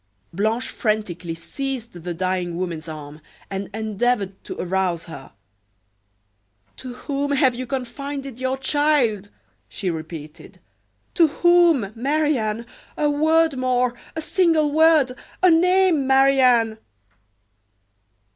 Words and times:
Blanche 0.33 0.67
frantically 0.69 1.35
seized 1.35 1.93
the 1.93 2.13
dying 2.15 2.57
woman's 2.57 2.87
arm, 2.87 3.21
and 3.51 3.69
endeavored 3.71 4.43
to 4.43 4.59
arouse 4.59 5.03
her. 5.03 5.31
"To 6.77 6.95
whom 6.95 7.33
have 7.33 7.53
you 7.53 7.67
confided 7.67 8.39
your 8.39 8.57
child?" 8.57 9.29
she 9.69 9.91
repeated; 9.91 10.59
"to 11.13 11.27
whom? 11.27 11.93
Marie 11.95 12.39
Anne 12.39 12.65
a 12.97 13.11
word 13.11 13.59
more 13.59 13.93
a 14.15 14.23
single 14.23 14.71
word 14.71 15.11
a 15.43 15.51
name, 15.51 16.07
Marie 16.07 16.39
Anne!" 16.39 16.79